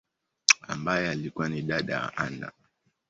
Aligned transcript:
ambaye 0.67 1.09
alikua 1.09 1.49
ni 1.49 1.61
dada 1.61 1.99
wa 2.01 2.17
Anna. 2.17 2.51